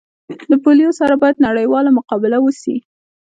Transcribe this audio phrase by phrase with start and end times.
[0.51, 2.77] د پولیو سره باید نړیواله مقابله وسي